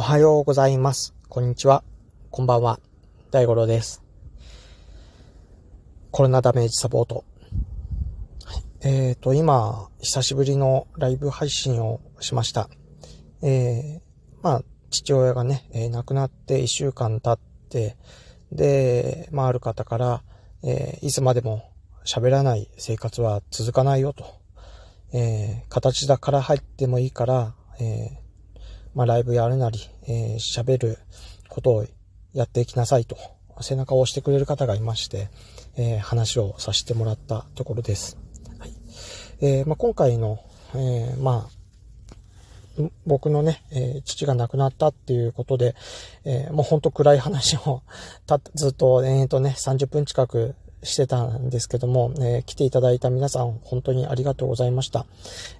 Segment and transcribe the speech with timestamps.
[0.00, 1.14] おはようございます。
[1.28, 1.84] こんにちは。
[2.30, 2.80] こんばんは。
[3.30, 4.02] 大五郎です。
[6.10, 7.26] コロナダメージサポート。
[8.80, 12.70] えっ、と、今、久しぶりのライブ配信をしました。
[13.42, 14.00] えー、
[14.40, 17.98] まあ、父親がね、えー亡くなって1週間経って、
[18.50, 20.22] で、まあ、ある方から、
[20.62, 21.70] えーいつまでも
[22.06, 24.24] 喋らない生活は続かないよと。
[25.12, 28.29] えー形だから入ってもいいから、えー
[28.94, 29.78] まあ、ライブやるなり、
[30.08, 30.98] えー喋る
[31.48, 31.86] ことを
[32.32, 33.16] やっていきなさいと、
[33.60, 35.28] 背中を押してくれる方がいまして、
[35.76, 38.16] えー話をさせてもらったところです。
[38.58, 38.72] はい。
[39.40, 40.40] えーまあ、今回の、
[40.74, 45.76] えーまあ、僕のね、えー父が亡くなったっていうことで、
[46.24, 47.82] えーもうほんと暗い話を
[48.26, 55.06] た、 ずっと、えーとね、30分近くしてたんですけども、えー来ていただいた皆さん、本当にありがとうございました。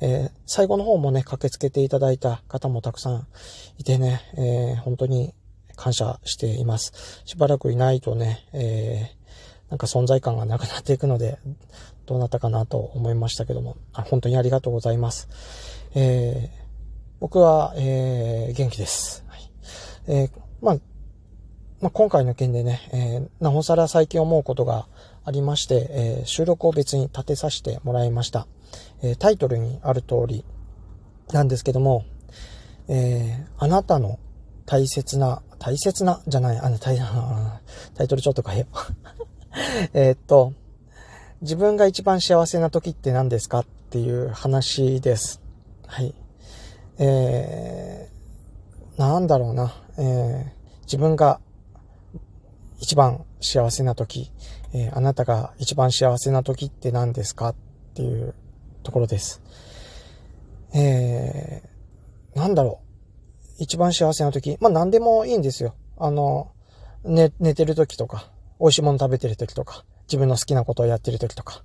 [0.00, 3.26] えー最後の方もね、駆けつけていただいた方もたくさん
[3.78, 5.34] いてね、えー本当に
[5.76, 7.22] 感謝しています。
[7.24, 9.10] しばらくいないとね、え
[9.70, 11.38] なんか存在感がなくなっていくので、
[12.06, 15.28] どうなったかなと思いましたけども、あ本当にありがとうございます。
[15.94, 16.50] え
[17.20, 19.24] 僕は、え元気です。
[19.28, 19.50] はい
[20.06, 20.30] え
[20.60, 20.78] まあ
[21.80, 24.86] まあ、今回の件でね、えーなおさら最近思うことが
[25.24, 28.46] ありまして、えー収録を別に立てさせてもらいました。
[29.02, 30.44] えータイトルにある通り
[31.32, 32.04] なんですけども、
[32.88, 34.18] えあなたの
[34.64, 36.98] 大切な、大切な、じゃない、あの、タイ
[37.94, 38.76] タイトルちょっと変えよう。
[39.92, 40.54] えっと、
[41.42, 45.42] 自分が一番幸せな時って何ですかっていう話です。
[45.86, 46.14] はい。
[46.98, 51.40] えー、なんだろうな、えー自分が
[52.78, 54.32] 一番幸せな時、
[54.72, 57.54] えーあなたが一番幸せな時って何ですかっ
[57.94, 58.34] ていう
[58.82, 59.42] ところです。
[60.74, 62.86] えー、なんだろう。
[63.58, 64.58] 一番幸せな時。
[64.60, 65.74] まあ何でもいいんですよ。
[65.96, 66.52] あの、
[67.04, 68.30] 寝、寝てる時とか、
[68.60, 71.64] 美味しいもの食べてる時とか、自分の好きなことをやってる時とか、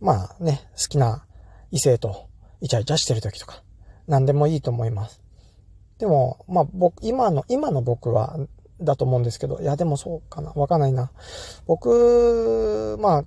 [0.00, 1.26] まあね、好きな
[1.70, 2.28] 異性と
[2.60, 3.62] イチャイチャしてる時とか、
[4.06, 5.20] 何でもいいと思います。
[5.98, 8.38] でも、まあ僕、今の、今の僕は、
[8.80, 11.10] だと思うんですけど、いやでもそうかな、わかんないな。
[11.66, 13.24] 僕、まあ、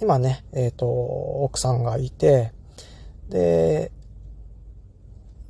[0.00, 2.52] 今ね、えっ、と、奥さんがいて、
[3.28, 3.92] で、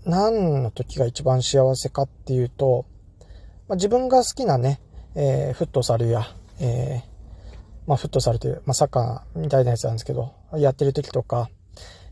[0.05, 2.87] 何の時が一番幸せかっていうと、
[3.69, 4.81] まあ、自分が好きなね、
[5.15, 6.23] えーフットサルや、
[6.61, 7.17] えー
[7.87, 11.51] まあ、フットサルという、まあ、サッカーみたいなやつなんですけど、やってる時とか、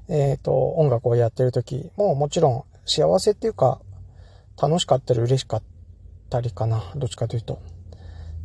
[0.08, 3.80] えっ、と、音楽をやってる時ももちろん幸せっていうか、
[4.60, 5.62] 楽しかったり嬉しかっ
[6.34, 6.82] たりかな。
[6.96, 7.62] どっちかというと。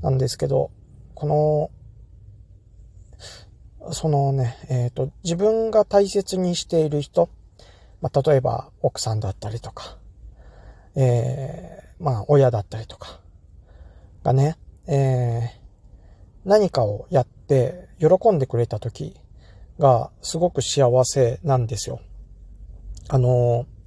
[0.04, 0.70] なんですけど、
[1.16, 1.72] こ
[3.82, 7.30] の、そのね、えっ、と、自分が大切にしている人、
[8.02, 9.98] まあ、例えば奥さんだったりとか、
[10.96, 13.20] えー、まあ、親だったりとか、
[14.24, 15.50] がね、えー、
[16.46, 19.16] 何かをやって喜んでくれた時
[19.80, 22.00] がすごく幸せなんですよ。
[23.08, 23.79] あのー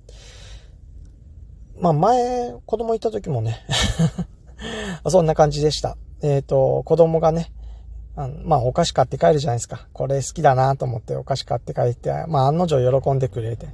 [1.81, 3.59] まあ前、子供いた時もね、
[5.09, 5.97] そんな感じでした。
[6.23, 7.53] えっ、と、子供がね、
[8.15, 9.89] あのまあお菓子買って帰るじゃないですか。
[9.93, 13.69] これ好きだなと思ってお菓子買って帰って、まあ案の定喜んでくれて。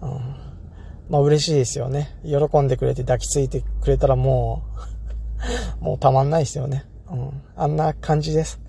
[0.00, 0.10] うん、
[1.08, 2.16] まあ嬉しいですよね。
[2.24, 4.62] 喜んでくれて抱きついてくれたらも
[5.80, 6.84] う、 もうたまんないですよね。
[7.10, 8.60] うん、あんな感じです。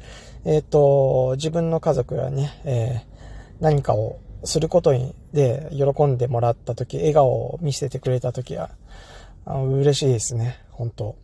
[0.46, 3.18] えっ、と、自分の家族がね、えー
[3.60, 8.72] 何かをすることにで喜んでもらった時、笑顔を見せてくれた時は、
[9.46, 10.60] あの嬉しいですね。
[10.72, 11.16] 本当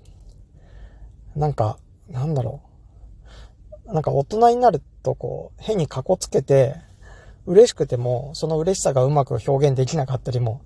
[1.35, 2.61] なんか、なんだろ
[3.87, 3.93] う。
[3.93, 6.75] なんか大人になるとこう、変にカコつけて、
[7.47, 10.61] 嬉しくても、その嬉しさがうまく表現できなかったりも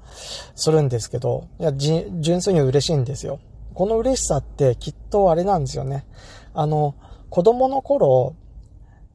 [0.56, 3.40] するんですけど、いや、純粋に嬉しいんですよ。
[3.74, 6.06] この嬉しさってきっとあれなんですよね。
[6.54, 6.96] あの、
[7.30, 8.36] 子供の頃、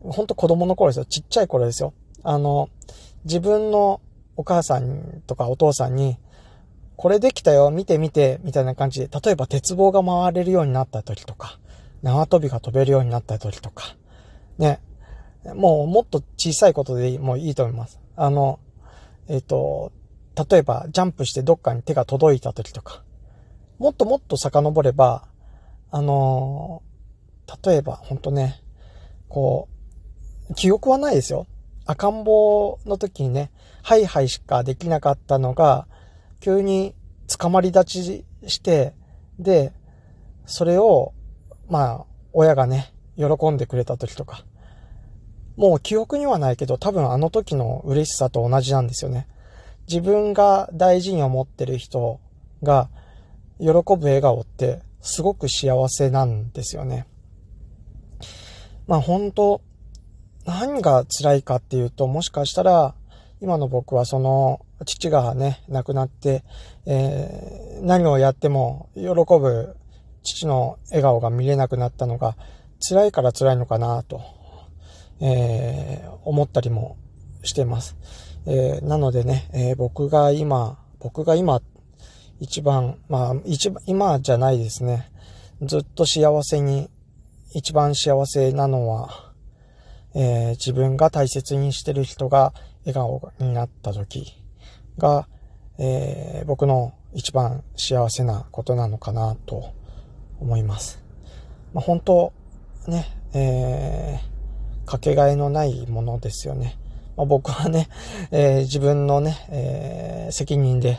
[0.00, 1.04] ほんと子供の頃ですよ。
[1.04, 1.92] ちっちゃい頃ですよ。
[2.22, 2.70] あの、
[3.24, 4.00] 自分の
[4.36, 6.18] お母さんとかお父さんに、
[6.96, 11.58] これできたよ、見て見て、みたいな感じで、例えば鉄棒が回れるようになった時とか、
[12.02, 13.96] 縄跳びが飛べるようになった時とか、
[14.58, 14.80] ね、
[15.54, 18.00] もうもっと小さいことでもういいと思います。
[18.16, 18.60] あの、
[19.28, 19.92] えっ、と、
[20.50, 23.02] 例えばジャンプしてどっかに手が届いた時とか、
[23.78, 25.28] もっともっと遡れば、
[25.90, 26.82] あの
[27.64, 28.62] 例えばほんとね、
[29.28, 29.68] こ
[30.50, 31.46] う、記憶はないですよ。
[31.86, 33.50] 赤ん坊の時にね、
[33.82, 35.86] ハイハイしかできなかったのが、
[36.40, 36.94] 急に
[37.26, 38.94] 捕まり立ちして、
[39.38, 39.72] で、
[40.46, 41.12] それを、
[41.68, 44.44] まあ、親がね、喜んでくれた時とか、
[45.56, 49.28] もう記憶にはないけど、多分あの時の嬉しさと同じなんですよね。
[49.88, 52.20] 自分が大事に思ってる人
[52.62, 52.88] が、
[53.58, 57.06] 喜ぶ笑顔ってすごく幸せなんですよね。
[58.86, 59.60] まあ本当、
[60.44, 62.94] 何が辛いかっていうと、もしかしたら、
[63.40, 66.44] 今の僕はその、父がね、亡くなって、
[66.86, 69.76] えー、何をやっても喜ぶ
[70.22, 72.36] 父の笑顔が見れなくなったのが
[72.80, 74.20] 辛いから辛いのかなと、
[75.20, 76.96] えー、思ったりも
[77.42, 77.96] してます。
[78.46, 81.60] えー、なのでね、えー、僕が今、僕が今、
[82.40, 85.10] 一番、まあ、一番、今じゃないですね。
[85.62, 86.90] ずっと幸せに、
[87.54, 89.31] 一番幸せなのは、
[90.14, 92.52] えー、自分が大切にしてる人が
[92.84, 94.42] 笑顔になった時
[94.98, 95.26] が、
[95.78, 99.72] えー、僕の一番幸せなことなのかなと
[100.40, 101.02] 思います。
[101.72, 102.32] まあ、本当、
[102.86, 106.78] ね、えー、かけがえのないものですよね。
[107.16, 107.88] まあ、僕はね、
[108.30, 110.98] えー、自分のね、え、責任で、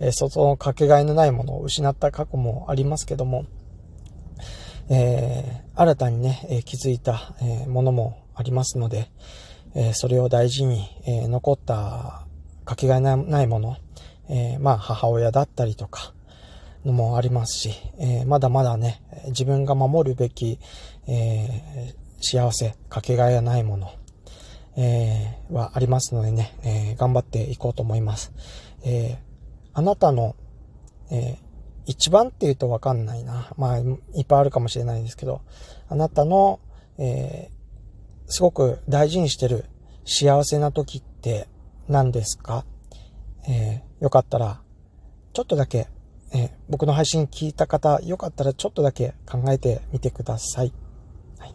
[0.00, 3.46] えー、そのかけがえのないものを失った過去もありますけども、
[4.88, 9.10] えー、新たにね、えー、気づいた、えー、ものもありますので、
[9.74, 12.26] えー、それを大事に、えー、残った
[12.64, 13.76] かけがえないもの、
[14.28, 16.14] えー、まあ母親だったりとか
[16.84, 20.58] のもありますし、えー、まだまだね、自分が守るべき、
[21.06, 23.90] えー、幸せ、かけがえがないもの、
[24.76, 28.32] えー、はありますのでね、えー、頑張っていこうと思います。
[28.84, 29.18] えー、
[29.74, 30.34] あなたの、
[31.10, 31.51] えー、
[31.86, 33.52] 一番って言うとわかんないな。
[33.56, 33.82] まあ、い
[34.22, 35.40] っぱいあるかもしれないですけど、
[35.88, 36.60] あなたの、
[36.98, 39.66] えー、すごく大事にしてる
[40.04, 41.48] 幸せな時って
[41.88, 42.64] 何ですか？
[43.48, 44.62] えー、よかったら、
[45.32, 45.88] ちょっとだけ、
[46.32, 50.72] えー、僕の配信聞いた方、よかったらちょっとだけ考えてみてください。
[51.38, 51.54] はい、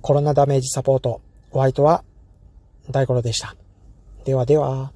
[0.00, 1.20] コロナダメージサポート、
[1.52, 2.04] お相手は
[2.90, 3.54] 大五郎でした。
[4.24, 4.92] ではでは。